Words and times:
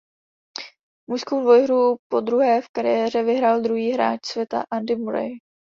Mužskou 1.09 1.41
dvouhru 1.41 1.97
podruhé 2.11 2.61
v 2.61 2.69
kariéře 2.75 3.23
vyhrál 3.23 3.61
druhý 3.61 3.91
hráč 3.91 4.19
světa 4.25 4.65
Andy 4.71 4.95
Murray. 4.95 5.31